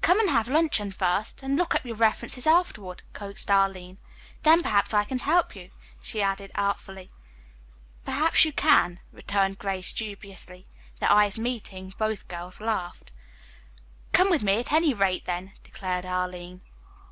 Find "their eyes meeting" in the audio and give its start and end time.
10.98-11.94